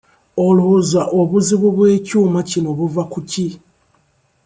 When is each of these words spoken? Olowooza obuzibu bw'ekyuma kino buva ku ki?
Olowooza 0.45 1.01
obuzibu 1.19 1.67
bw'ekyuma 1.75 2.39
kino 2.49 2.69
buva 2.77 3.03
ku 3.11 3.19
ki? 3.29 3.47